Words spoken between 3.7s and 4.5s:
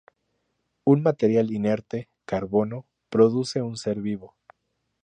ser vivo.